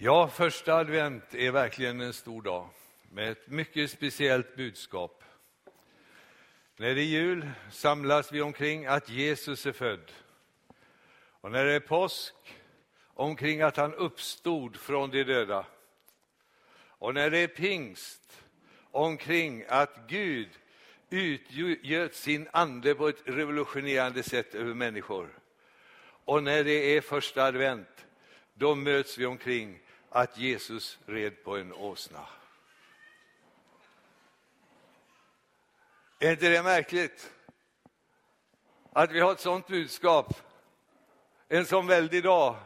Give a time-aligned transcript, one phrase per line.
[0.00, 2.68] Ja, första advent är verkligen en stor dag
[3.10, 5.24] med ett mycket speciellt budskap.
[6.76, 10.12] När det är jul samlas vi omkring att Jesus är född.
[11.40, 12.34] Och när det är påsk
[13.14, 15.66] omkring att han uppstod från de döda.
[16.80, 18.42] Och när det är pingst
[18.90, 20.48] omkring att Gud
[21.10, 25.38] utgöt sin ande på ett revolutionerande sätt över människor.
[26.24, 28.06] Och när det är första advent,
[28.54, 29.80] då möts vi omkring
[30.10, 32.26] att Jesus red på en åsna.
[36.18, 37.32] Är inte det märkligt?
[38.92, 40.34] Att vi har ett sånt budskap
[41.48, 42.56] en sån väldig dag.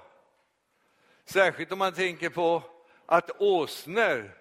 [1.24, 2.62] Särskilt om man tänker på
[3.06, 4.38] att åsnor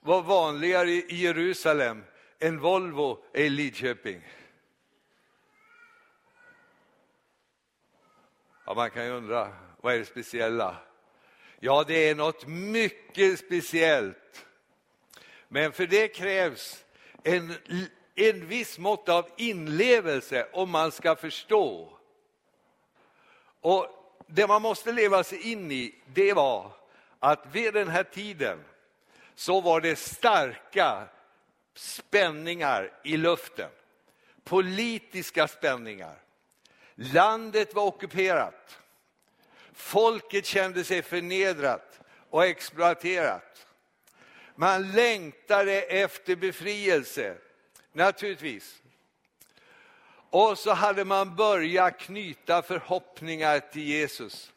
[0.00, 2.04] var vanligare i Jerusalem
[2.38, 4.28] än Volvo är i Lidköping.
[8.64, 10.85] Ja, man kan ju undra, vad är det speciella?
[11.60, 14.46] Ja, det är något mycket speciellt.
[15.48, 16.84] Men för det krävs
[17.22, 17.54] en,
[18.14, 21.92] en viss mått av inlevelse om man ska förstå.
[23.60, 23.88] Och
[24.26, 26.72] Det man måste leva sig in i, det var
[27.18, 28.64] att vid den här tiden
[29.34, 31.08] så var det starka
[31.74, 33.70] spänningar i luften.
[34.44, 36.14] Politiska spänningar.
[36.94, 38.78] Landet var ockuperat.
[39.76, 43.66] Folket kände sig förnedrat och exploaterat.
[44.54, 47.36] Man längtade efter befrielse,
[47.92, 48.82] naturligtvis.
[50.30, 54.52] Och så hade man börjat knyta förhoppningar till Jesus.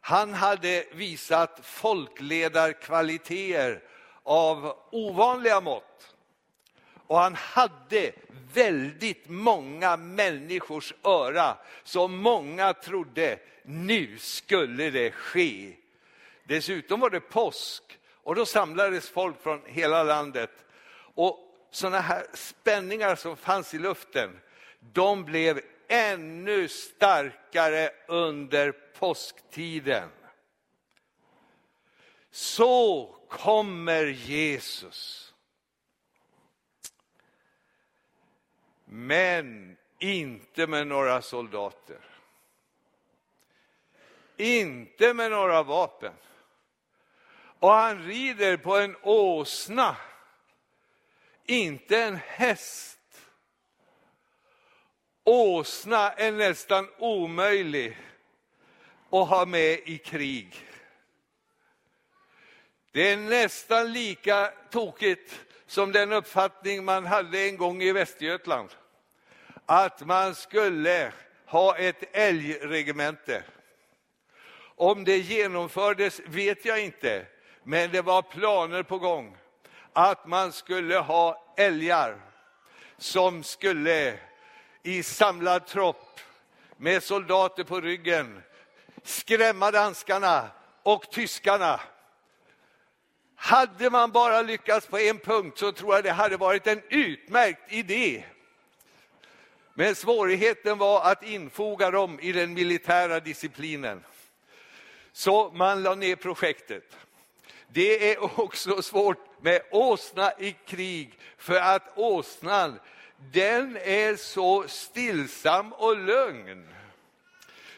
[0.00, 3.82] Han hade visat folkledarkvaliteter
[4.22, 6.13] av ovanliga mått.
[7.06, 8.12] Och han hade
[8.52, 15.72] väldigt många människors öra, så många trodde nu skulle det ske.
[16.44, 20.50] Dessutom var det påsk och då samlades folk från hela landet.
[21.14, 21.38] Och
[21.70, 24.40] sådana här spänningar som fanns i luften,
[24.80, 30.08] de blev ännu starkare under påsktiden.
[32.30, 35.33] Så kommer Jesus.
[38.96, 41.98] Men inte med några soldater.
[44.36, 46.12] Inte med några vapen.
[47.58, 49.96] Och han rider på en åsna,
[51.46, 52.98] inte en häst.
[55.24, 57.98] Åsna är nästan omöjlig
[59.10, 60.68] att ha med i krig.
[62.92, 68.70] Det är nästan lika tokigt som den uppfattning man hade en gång i Västergötland.
[69.66, 71.12] Att man skulle
[71.46, 73.42] ha ett älgregemente.
[74.76, 77.26] Om det genomfördes vet jag inte,
[77.62, 79.36] men det var planer på gång
[79.92, 82.16] att man skulle ha älgar
[82.98, 84.18] som skulle
[84.82, 86.20] i samlad tropp
[86.76, 88.42] med soldater på ryggen
[89.02, 90.48] skrämma danskarna
[90.82, 91.80] och tyskarna.
[93.36, 97.72] Hade man bara lyckats på en punkt så tror jag det hade varit en utmärkt
[97.72, 98.24] idé.
[99.74, 104.04] Men svårigheten var att infoga dem i den militära disciplinen.
[105.12, 106.96] Så man la ner projektet.
[107.68, 112.78] Det är också svårt med åsna i krig, för att åsnan
[113.32, 116.68] den är så stillsam och lugn.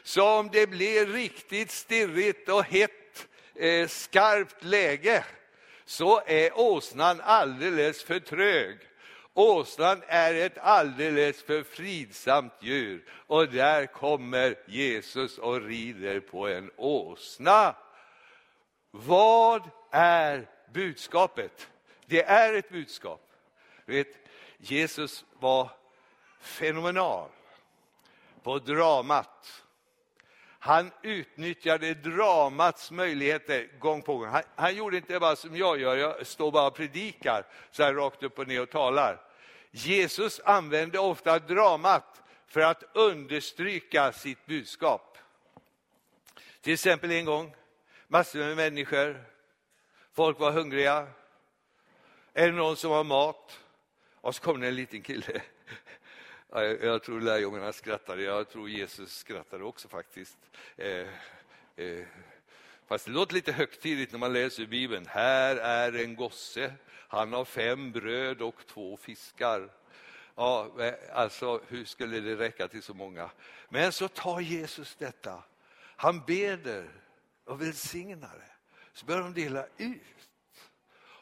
[0.03, 5.25] Så om det blir riktigt stirrigt och hett, eh, skarpt läge,
[5.85, 8.77] så är åsnan alldeles för trög.
[9.37, 16.71] Åsnan är ett alldeles för fridsamt djur och där kommer Jesus och rider på en
[16.75, 17.75] åsna.
[18.91, 21.69] Vad är budskapet?
[22.05, 23.31] Det är ett budskap.
[23.85, 24.07] Vet,
[24.57, 25.69] Jesus var
[26.39, 27.29] fenomenal
[28.43, 29.63] på dramat.
[30.59, 34.27] Han utnyttjade dramats möjligheter gång på gång.
[34.27, 37.93] Han, han, gjorde inte bara som jag gör, jag står bara och predikar så här
[37.93, 39.26] rakt upp och ner och talar.
[39.71, 45.17] Jesus använde ofta dramat för att understryka sitt budskap.
[46.61, 47.55] Till exempel en gång,
[48.07, 49.23] massor med människor,
[50.13, 51.07] folk var hungriga.
[52.33, 53.59] Är det någon som har mat?
[54.21, 55.41] Och så kom det en liten kille.
[56.81, 60.37] Jag tror lärjungarna skrattade, jag tror Jesus skrattade också faktiskt.
[60.77, 61.07] Eh,
[61.75, 62.05] eh,
[62.87, 65.05] fast det låter lite högtidligt när man läser Bibeln.
[65.07, 66.73] Här är en gosse,
[67.07, 69.69] han har fem bröd och två fiskar.
[70.35, 73.29] Ja, eh, alltså hur skulle det räcka till så många?
[73.69, 75.43] Men så tar Jesus detta.
[75.79, 76.89] Han beder
[77.45, 80.29] och välsignar det Så börjar de dela ut.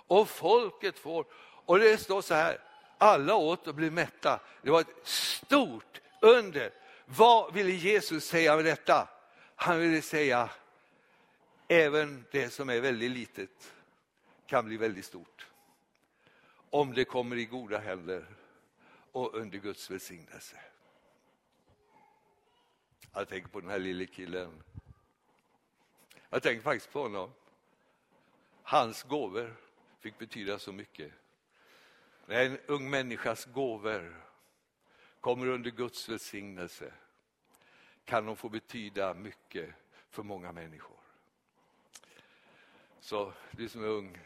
[0.07, 1.25] Och folket får,
[1.65, 2.57] och det står så här,
[2.97, 4.39] alla åt och blev mätta.
[4.61, 6.71] Det var ett stort under.
[7.05, 9.07] Vad ville Jesus säga med detta?
[9.55, 10.49] Han ville säga,
[11.67, 13.73] även det som är väldigt litet
[14.47, 15.47] kan bli väldigt stort.
[16.75, 18.25] Om det kommer i goda händer
[19.11, 20.59] och under Guds välsignelse.
[23.13, 24.63] Jag tänker på den här lille killen.
[26.29, 27.31] Jag tänker faktiskt på honom.
[28.63, 29.55] Hans gåvor
[29.99, 31.11] fick betyda så mycket.
[32.25, 34.23] När en ung människas gåvor
[35.19, 36.93] kommer under Guds välsignelse
[38.05, 39.69] kan de få betyda mycket
[40.09, 40.99] för många människor.
[42.99, 44.19] Så du som är ung,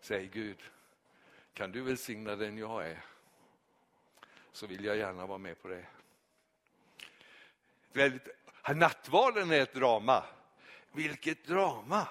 [0.00, 0.58] säg Gud,
[1.54, 3.04] kan du välsigna den jag är?
[4.52, 5.86] Så vill jag gärna vara med på det.
[7.92, 8.28] Väldigt,
[8.74, 10.24] nattvarden är ett drama.
[10.92, 12.08] Vilket drama!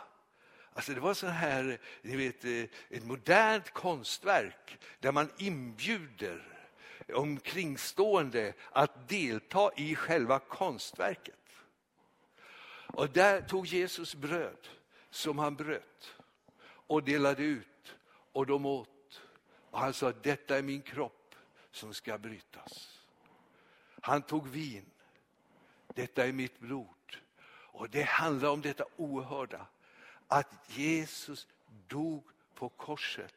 [0.73, 6.53] Alltså det var så här, ni vet, eh, ett modernt konstverk där man inbjuder
[7.13, 11.35] omkringstående att delta i själva konstverket.
[12.93, 14.67] Och där tog Jesus bröd
[15.09, 16.15] som han bröt
[16.65, 17.95] och delade ut
[18.31, 18.92] och de åt.
[19.73, 21.35] Och han sa, detta är min kropp
[21.71, 22.99] som ska brytas.
[24.01, 24.85] Han tog vin,
[25.87, 27.17] detta är mitt blod.
[27.45, 29.65] Och det handlar om detta oerhörda,
[30.27, 31.47] att Jesus
[31.87, 32.23] dog
[32.53, 33.35] på korset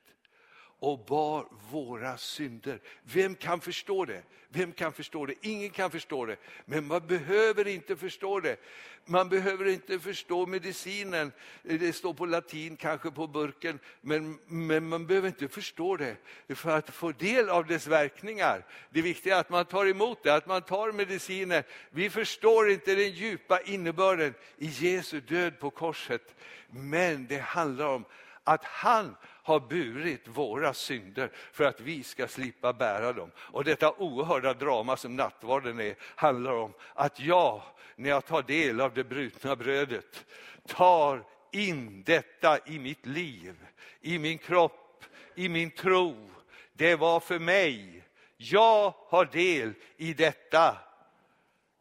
[0.79, 2.81] och bar våra synder.
[3.03, 4.23] Vem kan förstå det?
[4.49, 5.35] Vem kan förstå det?
[5.43, 6.37] Ingen kan förstå det.
[6.65, 8.57] Men man behöver inte förstå det.
[9.05, 11.33] Man behöver inte förstå medicinen.
[11.63, 16.17] Det står på latin, kanske på burken, men, men man behöver inte förstå det
[16.49, 18.65] för att få del av dess verkningar.
[18.91, 21.63] Det viktiga är att man tar emot det, att man tar medicinen.
[21.91, 26.35] Vi förstår inte den djupa innebörden i Jesu död på korset,
[26.71, 28.05] men det handlar om
[28.47, 33.31] att han har burit våra synder för att vi ska slippa bära dem.
[33.37, 37.63] Och detta oerhörda drama som nattvarden är handlar om att jag,
[37.97, 40.25] när jag tar del av det brutna brödet,
[40.67, 43.55] tar in detta i mitt liv,
[44.01, 45.05] i min kropp,
[45.35, 46.31] i min tro.
[46.73, 48.05] Det var för mig.
[48.37, 50.79] Jag har del i detta.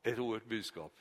[0.03, 0.91] Ett oerhört budskap.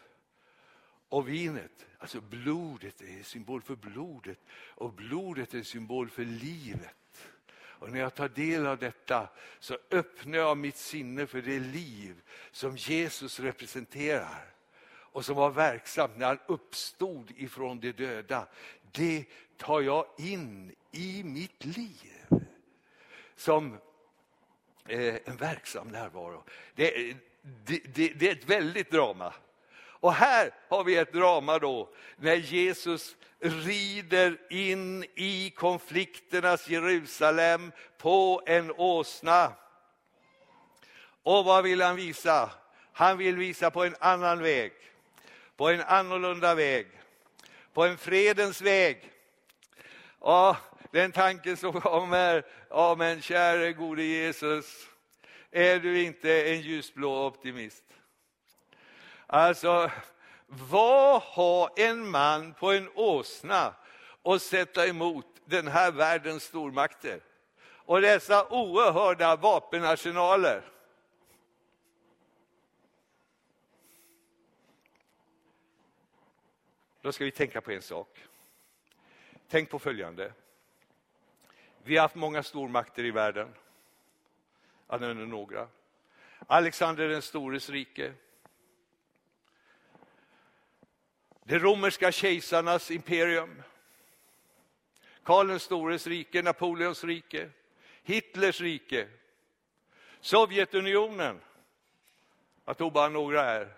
[1.14, 6.24] Och vinet, alltså blodet är en symbol för blodet och blodet är en symbol för
[6.24, 7.28] livet.
[7.56, 9.28] Och när jag tar del av detta
[9.60, 14.54] så öppnar jag mitt sinne för det liv som Jesus representerar
[14.86, 18.46] och som var verksamt när han uppstod ifrån de döda.
[18.92, 19.24] Det
[19.56, 22.26] tar jag in i mitt liv
[23.36, 23.78] som
[24.88, 26.44] eh, en verksam närvaro.
[26.74, 29.34] Det, det, det, det är ett väldigt drama.
[30.04, 38.42] Och här har vi ett drama då, när Jesus rider in i konflikternas Jerusalem på
[38.46, 39.52] en åsna.
[41.22, 42.50] Och vad vill han visa?
[42.92, 44.72] Han vill visa på en annan väg,
[45.56, 46.86] på en annorlunda väg,
[47.72, 49.10] på en fredens väg.
[50.20, 50.56] Ja,
[50.90, 54.88] den tanken som kommer, ja men käre gode Jesus,
[55.50, 57.84] är du inte en ljusblå optimist?
[59.26, 59.90] Alltså,
[60.46, 63.74] vad har en man på en åsna
[64.22, 67.20] att sätta emot den här världens stormakter?
[67.66, 70.62] Och dessa oerhörda vapenarsenaler.
[77.00, 78.24] Då ska vi tänka på en sak.
[79.48, 80.32] Tänk på följande.
[81.82, 83.54] Vi har haft många stormakter i världen.
[84.88, 85.68] Jag några.
[86.46, 88.12] Alexander den stores rike,
[91.44, 93.62] det romerska kejsarnas imperium,
[95.22, 97.50] Karl den stores rike, Napoleons rike,
[98.02, 99.08] Hitlers rike,
[100.20, 101.40] Sovjetunionen.
[102.64, 103.68] Jag tog bara några här.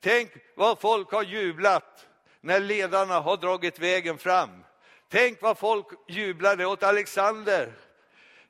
[0.00, 2.06] Tänk vad folk har jublat
[2.40, 4.64] när ledarna har dragit vägen fram.
[5.08, 7.72] Tänk vad folk jublade åt Alexander.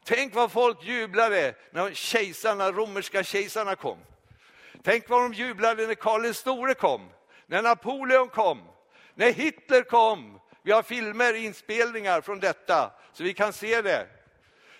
[0.05, 3.99] Tänk vad folk jublade när kejsarna, romerska kejsarna kom.
[4.83, 7.11] Tänk vad de jublade när Karl den store kom
[7.51, 8.63] när Napoleon kom,
[9.15, 10.41] när Hitler kom.
[10.63, 14.07] Vi har filmer, inspelningar från detta, så vi kan se det.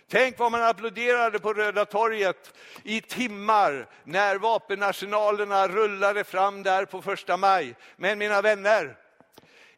[0.09, 7.03] Tänk vad man applåderade på Röda torget i timmar när vapenarsenalerna rullade fram där på
[7.03, 7.75] första maj.
[7.97, 8.97] Men mina vänner,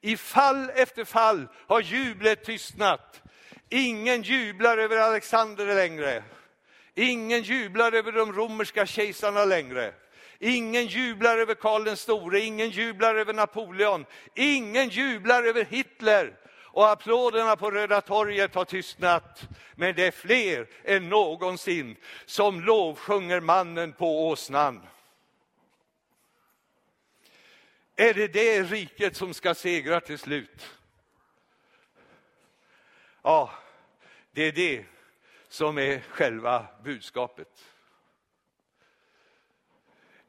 [0.01, 3.23] i fall efter fall har jublet tystnat.
[3.69, 6.23] Ingen jublar över Alexander längre.
[6.95, 9.95] Ingen jublar över de romerska kejsarna längre.
[10.45, 16.37] Ingen jublar över Karl den store, ingen jublar över Napoleon, ingen jublar över Hitler.
[16.75, 19.49] och applåderna på Röda torget har tystnat.
[19.75, 21.97] Men det är fler än någonsin
[22.27, 24.81] som lovsjunger mannen på åsnan.
[27.97, 30.71] Är det det riket som ska segra till slut?
[33.23, 33.51] Ja,
[34.33, 34.85] det är det
[35.49, 37.72] som är själva budskapet.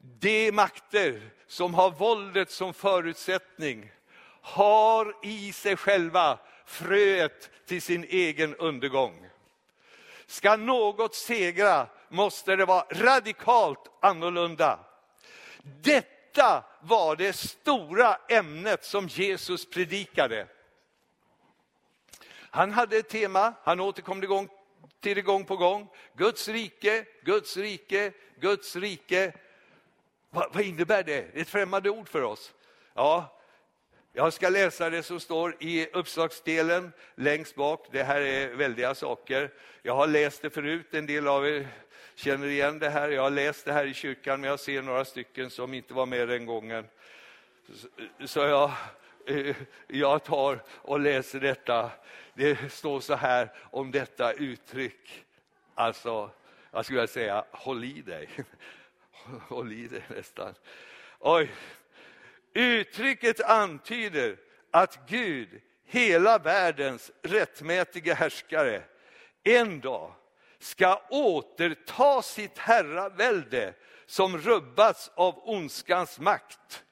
[0.05, 3.91] De makter som har våldet som förutsättning
[4.41, 9.29] har i sig själva fröet till sin egen undergång.
[10.25, 14.79] Ska något segra måste det vara radikalt annorlunda.
[15.63, 20.47] Detta var det stora ämnet som Jesus predikade.
[22.33, 24.49] Han hade ett tema, han återkom
[24.99, 25.89] till det gång på gång.
[26.15, 29.33] Guds rike, Guds rike, Guds rike.
[30.33, 31.25] Vad, vad innebär det?
[31.33, 32.53] Det är ett främmande ord för oss.
[32.93, 33.39] Ja,
[34.13, 37.87] jag ska läsa det som står i uppslagsdelen längst bak.
[37.91, 39.51] Det här är väldiga saker.
[39.81, 41.67] Jag har läst det förut, en del av er
[42.15, 43.09] känner igen det här.
[43.09, 46.05] Jag har läst det här i kyrkan, men jag ser några stycken som inte var
[46.05, 46.85] med den gången.
[48.25, 48.71] Så jag,
[49.25, 49.55] eh,
[49.87, 51.91] jag tar och läser detta.
[52.33, 55.25] Det står så här om detta uttryck.
[55.75, 56.29] Alltså,
[56.71, 58.29] jag skulle säga, håll i dig.
[59.47, 60.55] Håll i dig nästan.
[61.19, 61.51] Oj.
[62.53, 64.37] Uttrycket antyder
[64.71, 68.83] att Gud, hela världens rättmätiga härskare,
[69.43, 70.13] en dag
[70.59, 73.73] ska återta sitt herravälde
[74.05, 76.83] som rubbats av ondskans makt.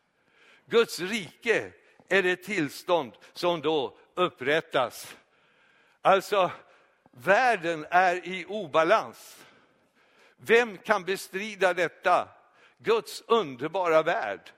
[0.66, 1.72] Guds rike
[2.10, 5.16] är det tillstånd som då upprättas.
[6.02, 6.52] Alltså,
[7.12, 9.46] världen är i obalans.
[10.44, 12.30] Vem kan bestrida detta?
[12.78, 14.52] Guds underbara värld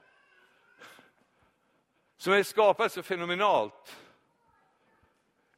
[2.18, 3.98] som är skapad så fenomenalt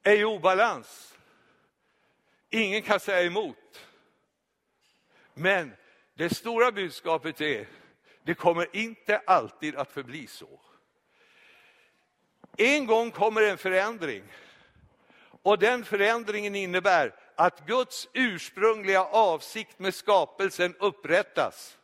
[0.04, 1.18] är i obalans.
[2.50, 3.88] Ingen kan säga emot.
[5.34, 5.76] Men
[6.14, 7.68] det stora budskapet är,
[8.24, 10.60] det kommer inte alltid att förbli så.
[12.58, 14.24] En gång kommer en förändring.
[15.42, 21.78] Och den förändringen innebär att Guds ursprungliga avsikt med skapelsen upprättas.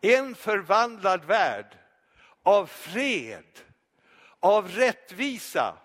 [0.00, 1.78] En förvandlad värld
[2.42, 3.44] av fred,
[4.40, 5.78] av rättvisa.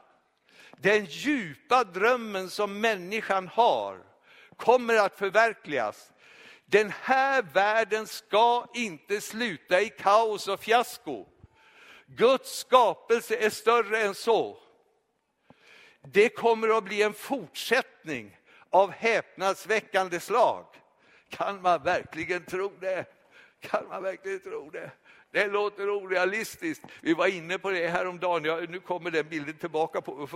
[0.71, 4.03] Den djupa drömmen som människan har
[4.57, 6.11] kommer att förverkligas.
[6.65, 11.25] Den här världen ska inte sluta i kaos och fiasko.
[12.05, 14.62] Guds skapelse är större än så.
[16.11, 18.37] Det kommer att bli en fortsättning
[18.69, 20.65] av häpnadsväckande slag.
[21.29, 23.05] Kan man verkligen tro det?
[23.59, 24.91] Kan man verkligen tro det?
[25.31, 26.83] Det låter orealistiskt.
[27.01, 28.45] Vi var inne på det häromdagen.
[28.45, 30.01] Ja, nu kommer den bilden tillbaka.
[30.01, 30.29] På,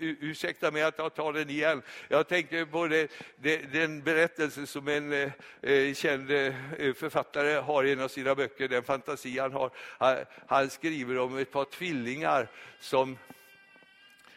[0.00, 1.82] ursäkta mig att jag tar den igen.
[2.08, 6.52] Jag tänker på det, det, den berättelse som en eh, känd eh,
[6.94, 9.70] författare har i en av sina böcker, den fantasi han har.
[9.76, 10.16] Han,
[10.46, 12.48] han skriver om ett par tvillingar
[12.80, 13.18] som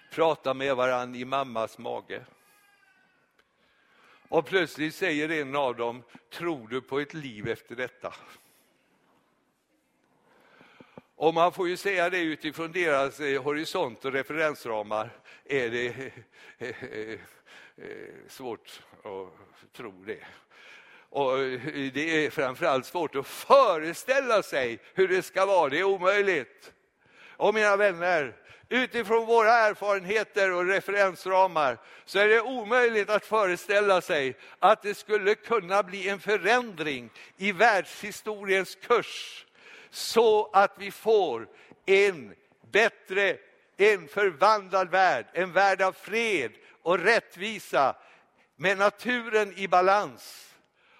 [0.09, 2.25] pratar med varandra i mammas mage.
[4.29, 8.13] Och plötsligt säger en av dem, tror du på ett liv efter detta?
[11.15, 15.09] Och man får ju säga det utifrån deras eh, horisont och referensramar
[15.45, 16.11] är det
[16.57, 17.19] eh, eh,
[18.27, 20.23] svårt att tro det.
[21.09, 21.37] Och
[21.93, 26.73] det är framförallt svårt att föreställa sig hur det ska vara, det är omöjligt.
[27.37, 28.35] Och mina vänner,
[28.69, 35.35] utifrån våra erfarenheter och referensramar så är det omöjligt att föreställa sig att det skulle
[35.35, 39.45] kunna bli en förändring i världshistoriens kurs
[39.89, 41.47] så att vi får
[41.85, 42.35] en
[42.71, 43.37] bättre,
[43.77, 46.51] en förvandlad värld, en värld av fred
[46.81, 47.95] och rättvisa
[48.55, 50.53] med naturen i balans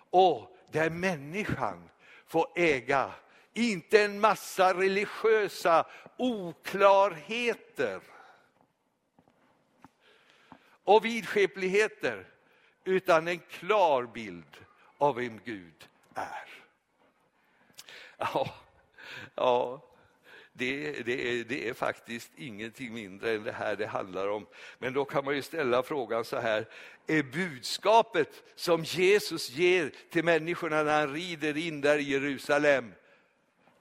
[0.09, 1.89] och där människan
[2.27, 3.11] får äga,
[3.57, 5.85] inte en massa religiösa
[6.17, 8.01] oklarheter
[10.83, 12.27] och vidskepligheter,
[12.83, 14.57] utan en klar bild
[14.97, 16.49] av vem Gud är.
[18.17, 18.55] Ja,
[19.35, 19.81] Ja,
[20.53, 24.47] det, det, är, det är faktiskt ingenting mindre än det här det handlar om.
[24.79, 26.67] Men då kan man ju ställa frågan så här,
[27.07, 32.93] är budskapet som Jesus ger till människorna när han rider in där i Jerusalem,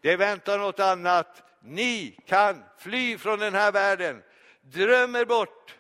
[0.01, 1.43] det väntar något annat.
[1.61, 4.23] Ni kan fly från den här världen,
[4.61, 5.75] dröm er bort.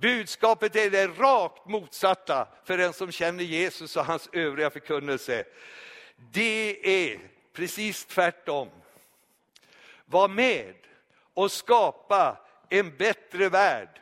[0.00, 5.44] Budskapet är det rakt motsatta för den som känner Jesus och hans övriga förkunnelse.
[6.16, 6.78] Det
[7.12, 7.20] är
[7.52, 8.68] precis tvärtom.
[10.04, 10.74] Var med
[11.34, 14.00] och skapa en bättre värld.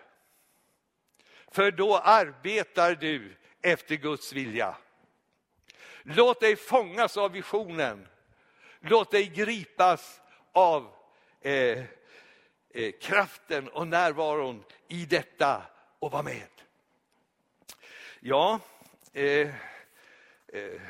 [1.52, 4.76] För då arbetar du efter Guds vilja.
[6.06, 8.08] Låt dig fångas av visionen.
[8.80, 10.20] Låt dig gripas
[10.52, 10.90] av
[11.40, 11.84] eh,
[12.70, 15.62] eh, kraften och närvaron i detta
[15.98, 16.48] och var med.
[18.20, 18.60] Ja,
[19.12, 19.48] eh,
[20.48, 20.80] eh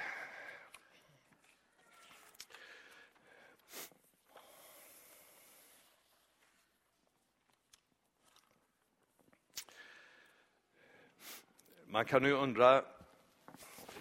[11.87, 12.85] Man kan ju undra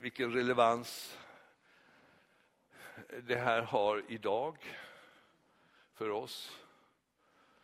[0.03, 1.17] vilken relevans
[3.23, 4.57] det här har idag
[5.93, 6.57] för oss.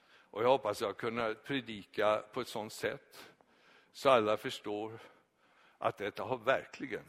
[0.03, 3.29] Och jag hoppas jag kunna predika på ett sådant sätt
[3.91, 5.00] så alla förstår
[5.77, 7.05] att detta har verkligen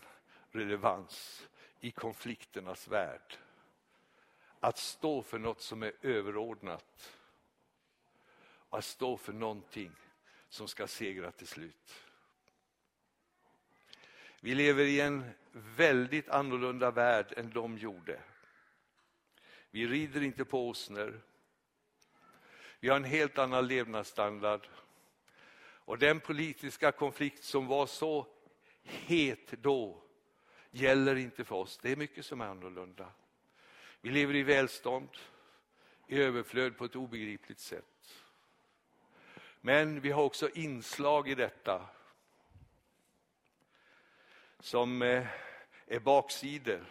[0.50, 1.46] relevans
[1.80, 3.38] i konflikternas värld.
[4.60, 7.16] Att stå för något som är överordnat.
[8.70, 9.92] Att stå för någonting
[10.48, 12.09] som ska segra till slut.
[14.40, 18.20] Vi lever i en väldigt annorlunda värld än de gjorde.
[19.70, 21.20] Vi rider inte på åsnor.
[22.80, 24.68] Vi har en helt annan levnadsstandard.
[25.58, 28.26] Och den politiska konflikt som var så
[28.82, 30.02] het då
[30.70, 31.78] gäller inte för oss.
[31.78, 33.12] Det är mycket som är annorlunda.
[34.00, 35.08] Vi lever i välstånd,
[36.06, 38.24] i överflöd på ett obegripligt sätt.
[39.60, 41.88] Men vi har också inslag i detta
[44.60, 45.26] som eh,
[45.86, 46.84] är baksidor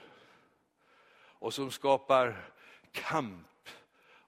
[1.15, 2.51] och som skapar
[2.91, 3.69] kamp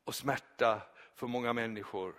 [0.03, 0.81] och smärta
[1.15, 2.13] för många människor.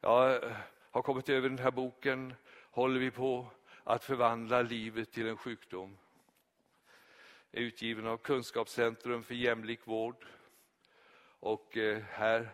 [0.00, 0.56] Jag eh,
[0.90, 2.34] har kommit över den här boken,
[2.70, 3.46] håller vi på
[3.84, 5.98] att förvandla livet till en sjukdom.
[7.52, 10.26] Är utgiven av Kunskapscentrum för jämlik vård.
[11.40, 12.48] Och eh, här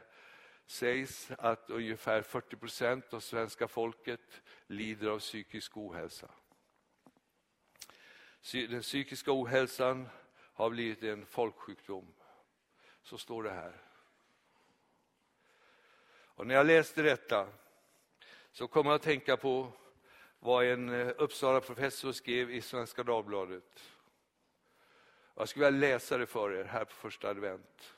[0.66, 6.28] sägs att ungefär 40 procent av svenska folket lider av psykisk ohälsa.
[8.52, 10.08] Den psykiska ohälsan
[10.52, 12.14] har blivit en folksjukdom.
[13.02, 13.72] Så står det här.
[16.08, 17.48] Och när jag läste detta
[18.52, 19.72] så kom jag att tänka på
[20.38, 23.82] vad en eh, Uppsala professor skrev i Svenska Dagbladet.
[25.34, 27.94] Jag skulle vilja läsa det för er här på första advent.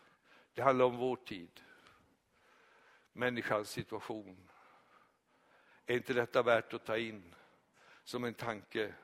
[0.54, 1.60] Det handlar om vår tid,
[3.12, 4.48] människans situation.
[5.86, 7.34] Är inte detta värt att ta in
[8.04, 8.94] som en tanke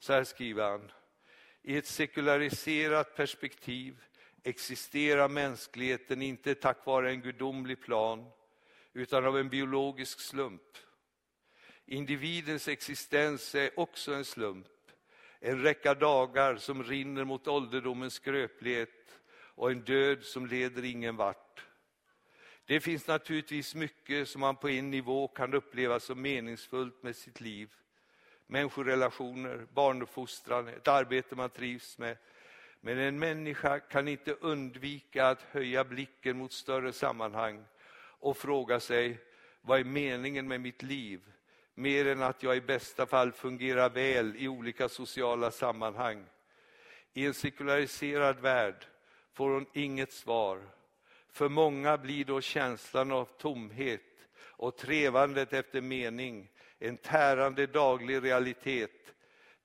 [0.00, 0.92] så här skriver han.
[1.62, 4.00] I ett sekulariserat perspektiv
[4.42, 8.30] existerar mänskligheten inte tack vare en gudomlig plan
[8.92, 10.62] utan av en biologisk slump.
[11.86, 14.66] Individens existens är också en slump.
[15.40, 21.64] En räcka dagar som rinner mot ålderdomens skröplighet och en död som leder ingen vart.
[22.64, 27.40] Det finns naturligtvis mycket som man på en nivå kan uppleva som meningsfullt med sitt
[27.40, 27.74] liv
[28.50, 32.16] människorelationer, barnuppfostran, ett arbete man trivs med.
[32.80, 37.64] Men en människa kan inte undvika att höja blicken mot större sammanhang
[38.20, 39.18] och fråga sig,
[39.60, 41.20] vad är meningen med mitt liv?
[41.74, 46.24] Mer än att jag i bästa fall fungerar väl i olika sociala sammanhang.
[47.12, 48.86] I en sekulariserad värld
[49.32, 50.60] får hon inget svar.
[51.32, 54.00] För många blir då känslan av tomhet
[54.40, 56.48] och trevandet efter mening
[56.80, 59.14] en tärande daglig realitet.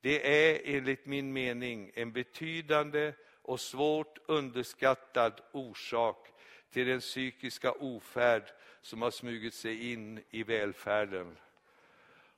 [0.02, 6.28] Det är enligt min mening en betydande och svårt underskattad orsak
[6.72, 8.44] till den psykiska ofärd
[8.82, 11.38] som har smugit sig in i välfärden.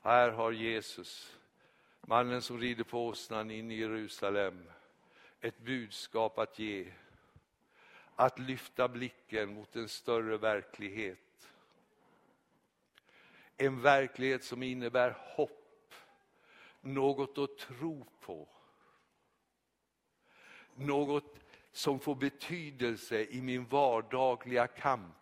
[0.01, 1.37] Här har Jesus,
[2.01, 4.63] mannen som rider på åsnan in i Jerusalem,
[5.41, 6.85] ett budskap att ge.
[8.15, 11.26] Att lyfta blicken mot en större verklighet
[13.57, 15.93] en verklighet som innebär hopp,
[16.81, 18.47] något att tro på.
[20.75, 21.39] Något
[21.71, 25.15] som får betydelse i min vardagliga kamp.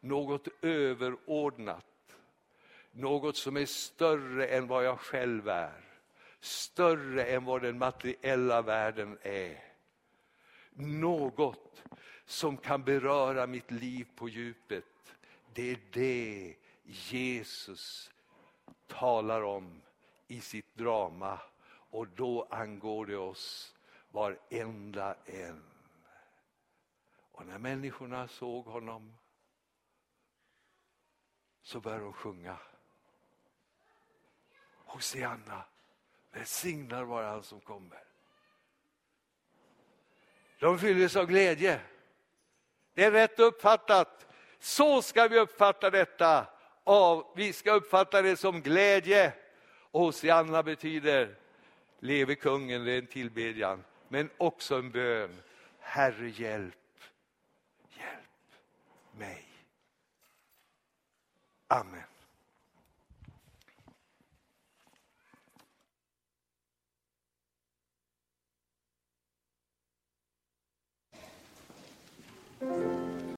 [0.00, 2.16] Något överordnat.
[2.90, 5.84] Något som är större än vad jag själv är.
[6.40, 9.64] Större än vad den materiella världen är.
[10.72, 11.82] Något
[12.24, 14.84] som kan beröra mitt liv på djupet.
[15.54, 18.10] Det är det Jesus
[18.86, 19.82] talar om
[20.26, 23.74] i sitt drama och då angår det oss
[24.08, 25.64] varenda en.
[27.32, 29.16] Och när människorna såg honom
[31.62, 32.56] så började de sjunga.
[34.84, 35.64] Hosianna,
[36.32, 38.04] välsignad vare han som kommer.
[40.58, 41.80] De fylldes av glädje.
[42.94, 44.26] Det är rätt uppfattat.
[44.58, 46.53] Så ska vi uppfatta detta
[46.84, 49.32] av, vi ska uppfatta det som glädje.
[49.92, 51.34] Hosianna betyder
[52.00, 55.42] leve kungen, det är en tillbedjan, men också en bön.
[55.78, 56.74] Herre hjälp,
[57.88, 58.54] hjälp
[59.18, 59.44] mig.
[61.68, 62.02] Amen.